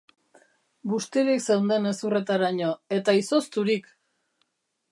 Bustirik 0.93 1.43
zeunden 1.49 1.85
hezurretaraino, 1.91 2.71
eta 2.99 3.15
izozturik! 3.21 3.93